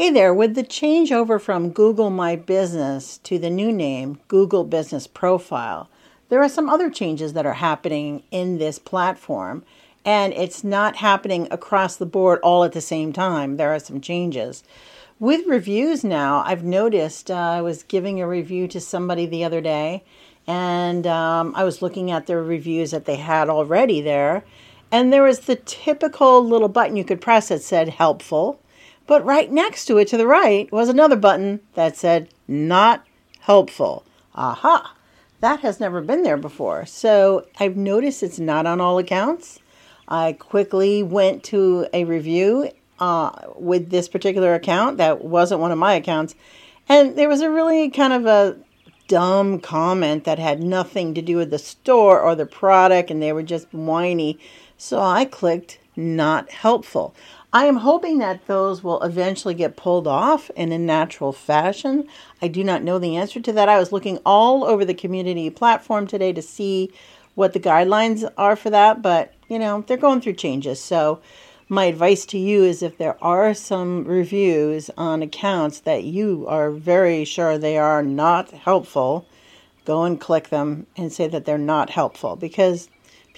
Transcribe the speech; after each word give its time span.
Hey 0.00 0.10
there, 0.10 0.32
with 0.32 0.54
the 0.54 0.62
changeover 0.62 1.40
from 1.40 1.70
Google 1.70 2.08
My 2.08 2.36
Business 2.36 3.18
to 3.24 3.36
the 3.36 3.50
new 3.50 3.72
name, 3.72 4.20
Google 4.28 4.62
Business 4.62 5.08
Profile, 5.08 5.88
there 6.28 6.40
are 6.40 6.48
some 6.48 6.68
other 6.68 6.88
changes 6.88 7.32
that 7.32 7.44
are 7.44 7.54
happening 7.54 8.22
in 8.30 8.58
this 8.58 8.78
platform, 8.78 9.64
and 10.04 10.32
it's 10.34 10.62
not 10.62 10.94
happening 10.94 11.48
across 11.50 11.96
the 11.96 12.06
board 12.06 12.38
all 12.44 12.62
at 12.62 12.74
the 12.74 12.80
same 12.80 13.12
time. 13.12 13.56
There 13.56 13.74
are 13.74 13.80
some 13.80 14.00
changes. 14.00 14.62
With 15.18 15.48
reviews 15.48 16.04
now, 16.04 16.44
I've 16.46 16.62
noticed 16.62 17.28
uh, 17.28 17.34
I 17.34 17.62
was 17.62 17.82
giving 17.82 18.20
a 18.20 18.28
review 18.28 18.68
to 18.68 18.80
somebody 18.80 19.26
the 19.26 19.42
other 19.42 19.60
day, 19.60 20.04
and 20.46 21.08
um, 21.08 21.52
I 21.56 21.64
was 21.64 21.82
looking 21.82 22.12
at 22.12 22.28
their 22.28 22.40
reviews 22.40 22.92
that 22.92 23.06
they 23.06 23.16
had 23.16 23.48
already 23.48 24.00
there, 24.00 24.44
and 24.92 25.12
there 25.12 25.24
was 25.24 25.40
the 25.40 25.56
typical 25.56 26.46
little 26.46 26.68
button 26.68 26.94
you 26.94 27.02
could 27.02 27.20
press 27.20 27.48
that 27.48 27.62
said 27.62 27.88
helpful 27.88 28.60
but 29.08 29.24
right 29.24 29.50
next 29.50 29.86
to 29.86 29.96
it 29.96 30.06
to 30.08 30.16
the 30.16 30.26
right 30.26 30.70
was 30.70 30.88
another 30.88 31.16
button 31.16 31.58
that 31.74 31.96
said 31.96 32.28
not 32.46 33.04
helpful. 33.40 34.04
Aha! 34.36 34.94
That 35.40 35.60
has 35.60 35.80
never 35.80 36.00
been 36.00 36.22
there 36.22 36.36
before. 36.36 36.84
So 36.86 37.46
I've 37.58 37.76
noticed 37.76 38.22
it's 38.22 38.38
not 38.38 38.66
on 38.66 38.80
all 38.80 38.98
accounts. 38.98 39.58
I 40.06 40.34
quickly 40.34 41.02
went 41.02 41.42
to 41.44 41.88
a 41.92 42.04
review 42.04 42.70
uh, 42.98 43.30
with 43.56 43.90
this 43.90 44.08
particular 44.08 44.54
account 44.54 44.98
that 44.98 45.24
wasn't 45.24 45.60
one 45.60 45.72
of 45.72 45.78
my 45.78 45.94
accounts. 45.94 46.34
And 46.88 47.16
there 47.16 47.28
was 47.28 47.40
a 47.40 47.50
really 47.50 47.90
kind 47.90 48.12
of 48.12 48.26
a 48.26 48.58
dumb 49.06 49.58
comment 49.58 50.24
that 50.24 50.38
had 50.38 50.62
nothing 50.62 51.14
to 51.14 51.22
do 51.22 51.36
with 51.36 51.50
the 51.50 51.58
store 51.58 52.20
or 52.20 52.34
the 52.34 52.44
product, 52.46 53.10
and 53.10 53.22
they 53.22 53.32
were 53.32 53.42
just 53.42 53.72
whiny. 53.72 54.38
So 54.76 55.00
I 55.00 55.24
clicked 55.24 55.78
not 55.98 56.50
helpful. 56.50 57.14
I 57.52 57.64
am 57.64 57.76
hoping 57.76 58.18
that 58.18 58.46
those 58.46 58.84
will 58.84 59.02
eventually 59.02 59.54
get 59.54 59.76
pulled 59.76 60.06
off 60.06 60.50
in 60.50 60.70
a 60.70 60.78
natural 60.78 61.32
fashion. 61.32 62.06
I 62.40 62.48
do 62.48 62.62
not 62.62 62.82
know 62.82 62.98
the 62.98 63.16
answer 63.16 63.40
to 63.40 63.52
that. 63.54 63.68
I 63.68 63.78
was 63.78 63.90
looking 63.90 64.18
all 64.24 64.64
over 64.64 64.84
the 64.84 64.94
community 64.94 65.50
platform 65.50 66.06
today 66.06 66.32
to 66.32 66.42
see 66.42 66.92
what 67.34 67.52
the 67.52 67.60
guidelines 67.60 68.30
are 68.36 68.56
for 68.56 68.70
that, 68.70 69.02
but 69.02 69.34
you 69.48 69.58
know, 69.58 69.82
they're 69.86 69.96
going 69.96 70.20
through 70.20 70.34
changes. 70.34 70.80
So, 70.80 71.20
my 71.70 71.84
advice 71.84 72.24
to 72.26 72.38
you 72.38 72.64
is 72.64 72.82
if 72.82 72.96
there 72.96 73.22
are 73.22 73.52
some 73.52 74.04
reviews 74.04 74.90
on 74.96 75.22
accounts 75.22 75.80
that 75.80 76.02
you 76.04 76.46
are 76.48 76.70
very 76.70 77.24
sure 77.24 77.58
they 77.58 77.76
are 77.76 78.02
not 78.02 78.50
helpful, 78.52 79.26
go 79.84 80.04
and 80.04 80.18
click 80.18 80.48
them 80.48 80.86
and 80.96 81.12
say 81.12 81.28
that 81.28 81.44
they're 81.44 81.58
not 81.58 81.90
helpful 81.90 82.36
because 82.36 82.88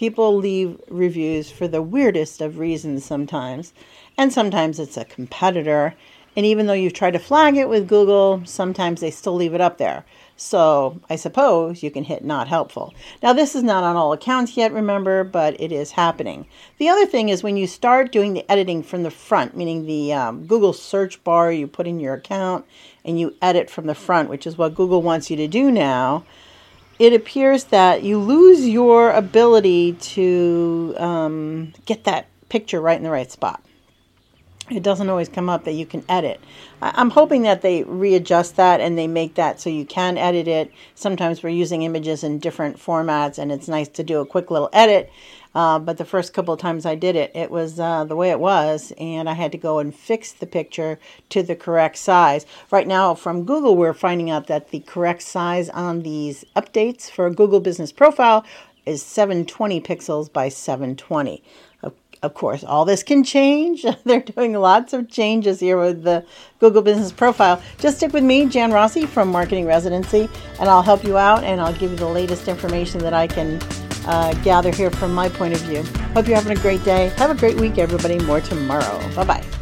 people 0.00 0.34
leave 0.34 0.80
reviews 0.88 1.50
for 1.50 1.68
the 1.68 1.82
weirdest 1.82 2.40
of 2.40 2.58
reasons 2.58 3.04
sometimes. 3.04 3.74
And 4.16 4.32
sometimes 4.32 4.80
it's 4.80 4.96
a 4.96 5.04
competitor. 5.04 5.94
And 6.34 6.46
even 6.46 6.66
though 6.66 6.72
you've 6.72 6.94
tried 6.94 7.10
to 7.10 7.18
flag 7.18 7.58
it 7.58 7.68
with 7.68 7.86
Google, 7.86 8.40
sometimes 8.46 9.02
they 9.02 9.10
still 9.10 9.34
leave 9.34 9.52
it 9.52 9.60
up 9.60 9.76
there. 9.76 10.06
So 10.38 10.98
I 11.10 11.16
suppose 11.16 11.82
you 11.82 11.90
can 11.90 12.04
hit 12.04 12.24
not 12.24 12.48
helpful. 12.48 12.94
Now, 13.22 13.34
this 13.34 13.54
is 13.54 13.62
not 13.62 13.84
on 13.84 13.94
all 13.94 14.14
accounts 14.14 14.56
yet, 14.56 14.72
remember, 14.72 15.22
but 15.22 15.60
it 15.60 15.70
is 15.70 15.90
happening. 15.90 16.46
The 16.78 16.88
other 16.88 17.04
thing 17.04 17.28
is 17.28 17.42
when 17.42 17.58
you 17.58 17.66
start 17.66 18.10
doing 18.10 18.32
the 18.32 18.50
editing 18.50 18.82
from 18.82 19.02
the 19.02 19.10
front, 19.10 19.54
meaning 19.54 19.84
the 19.84 20.14
um, 20.14 20.46
Google 20.46 20.72
search 20.72 21.22
bar, 21.24 21.52
you 21.52 21.66
put 21.66 21.86
in 21.86 22.00
your 22.00 22.14
account 22.14 22.64
and 23.04 23.20
you 23.20 23.36
edit 23.42 23.68
from 23.68 23.86
the 23.86 23.94
front, 23.94 24.30
which 24.30 24.46
is 24.46 24.56
what 24.56 24.74
Google 24.74 25.02
wants 25.02 25.28
you 25.30 25.36
to 25.36 25.46
do 25.46 25.70
now. 25.70 26.24
It 27.00 27.14
appears 27.14 27.64
that 27.64 28.02
you 28.02 28.18
lose 28.18 28.68
your 28.68 29.10
ability 29.12 29.94
to 29.94 30.94
um, 30.98 31.72
get 31.86 32.04
that 32.04 32.26
picture 32.50 32.78
right 32.78 32.98
in 32.98 33.04
the 33.04 33.10
right 33.10 33.32
spot 33.32 33.64
it 34.70 34.82
doesn't 34.82 35.08
always 35.08 35.28
come 35.28 35.48
up 35.48 35.64
that 35.64 35.72
you 35.72 35.86
can 35.86 36.04
edit. 36.08 36.40
I'm 36.82 37.10
hoping 37.10 37.42
that 37.42 37.62
they 37.62 37.82
readjust 37.84 38.56
that 38.56 38.80
and 38.80 38.96
they 38.96 39.06
make 39.06 39.34
that 39.34 39.60
so 39.60 39.68
you 39.68 39.84
can 39.84 40.16
edit 40.16 40.48
it. 40.48 40.72
Sometimes 40.94 41.42
we're 41.42 41.50
using 41.50 41.82
images 41.82 42.24
in 42.24 42.38
different 42.38 42.78
formats 42.78 43.38
and 43.38 43.52
it's 43.52 43.68
nice 43.68 43.88
to 43.88 44.04
do 44.04 44.20
a 44.20 44.26
quick 44.26 44.50
little 44.50 44.70
edit. 44.72 45.10
Uh, 45.54 45.80
but 45.80 45.98
the 45.98 46.04
first 46.04 46.32
couple 46.32 46.54
of 46.54 46.60
times 46.60 46.86
I 46.86 46.94
did 46.94 47.16
it, 47.16 47.32
it 47.34 47.50
was 47.50 47.80
uh, 47.80 48.04
the 48.04 48.14
way 48.14 48.30
it 48.30 48.38
was, 48.38 48.92
and 48.98 49.28
I 49.28 49.32
had 49.32 49.50
to 49.52 49.58
go 49.58 49.80
and 49.80 49.92
fix 49.92 50.32
the 50.32 50.46
picture 50.46 50.98
to 51.30 51.42
the 51.42 51.56
correct 51.56 51.96
size. 51.96 52.46
Right 52.70 52.86
now, 52.86 53.14
from 53.14 53.44
Google, 53.44 53.76
we're 53.76 53.92
finding 53.92 54.30
out 54.30 54.46
that 54.46 54.70
the 54.70 54.78
correct 54.80 55.22
size 55.22 55.68
on 55.70 56.02
these 56.02 56.44
updates 56.54 57.10
for 57.10 57.28
Google 57.30 57.58
Business 57.58 57.90
Profile 57.90 58.44
is 58.90 59.02
720 59.02 59.80
pixels 59.80 60.32
by 60.32 60.48
720 60.48 61.42
of 62.22 62.34
course, 62.34 62.64
all 62.64 62.84
this 62.84 63.02
can 63.02 63.24
change. 63.24 63.84
They're 64.04 64.20
doing 64.20 64.52
lots 64.54 64.92
of 64.92 65.10
changes 65.10 65.60
here 65.60 65.78
with 65.78 66.02
the 66.02 66.24
Google 66.58 66.82
Business 66.82 67.12
Profile. 67.12 67.62
Just 67.78 67.98
stick 67.98 68.12
with 68.12 68.24
me, 68.24 68.46
Jan 68.46 68.72
Rossi 68.72 69.06
from 69.06 69.30
Marketing 69.30 69.66
Residency, 69.66 70.28
and 70.58 70.68
I'll 70.68 70.82
help 70.82 71.04
you 71.04 71.16
out 71.16 71.44
and 71.44 71.60
I'll 71.60 71.72
give 71.74 71.90
you 71.90 71.96
the 71.96 72.06
latest 72.06 72.48
information 72.48 73.00
that 73.00 73.14
I 73.14 73.26
can 73.26 73.58
uh, 74.06 74.32
gather 74.42 74.70
here 74.70 74.90
from 74.90 75.14
my 75.14 75.28
point 75.28 75.54
of 75.54 75.60
view. 75.60 75.82
Hope 76.14 76.26
you're 76.26 76.36
having 76.36 76.56
a 76.56 76.60
great 76.60 76.84
day. 76.84 77.08
Have 77.16 77.30
a 77.30 77.34
great 77.34 77.58
week, 77.58 77.78
everybody. 77.78 78.18
More 78.18 78.40
tomorrow. 78.40 79.14
Bye 79.14 79.24
bye. 79.24 79.59